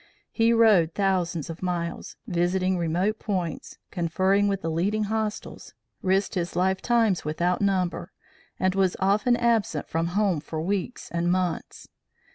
[0.31, 6.55] He rode thousands of miles, visiting remote points, conferred with the leading hostiles, risked his
[6.55, 8.11] life times without number,
[8.59, 11.87] and was often absent from home for weeks and months.